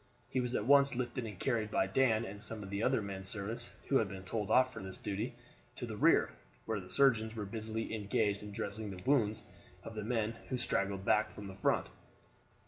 [0.29, 3.23] He was at once lifted and carried by Dan and some of the other men
[3.23, 5.35] servants, who had been told off for this duty,
[5.75, 6.31] to the rear,
[6.65, 9.43] where the surgeons were busily engaged in dressing the wounds
[9.83, 11.85] of the men who straggled back from the front.